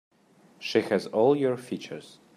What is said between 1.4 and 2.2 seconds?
features.